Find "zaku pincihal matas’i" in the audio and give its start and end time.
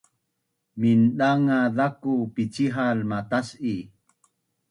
1.75-3.75